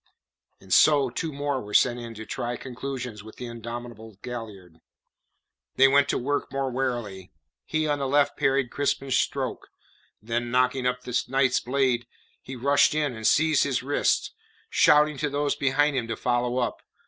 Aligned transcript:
And 0.59 0.73
so 0.73 1.11
two 1.11 1.31
more 1.31 1.61
were 1.61 1.75
sent 1.75 1.99
in 1.99 2.15
to 2.15 2.25
try 2.25 2.57
conclusions 2.57 3.23
with 3.23 3.35
the 3.35 3.45
indomitable 3.45 4.17
Galliard. 4.23 4.81
They 5.75 5.87
went 5.87 6.09
to 6.09 6.17
work 6.17 6.51
more 6.51 6.71
warily. 6.71 7.31
He 7.65 7.87
on 7.87 7.99
the 7.99 8.07
left 8.07 8.35
parried 8.35 8.71
Crispin's 8.71 9.15
stroke, 9.15 9.67
then 10.19 10.49
knocking 10.49 10.87
up 10.87 11.01
the 11.03 11.23
knight's 11.27 11.59
blade, 11.59 12.07
he 12.41 12.55
rushed 12.55 12.95
in 12.95 13.13
and 13.13 13.27
seized 13.27 13.63
his 13.63 13.83
wrist, 13.83 14.33
shouting 14.71 15.17
to 15.19 15.29
those 15.29 15.55
behind 15.55 16.07
to 16.07 16.15
follow 16.15 16.57
up. 16.57 16.81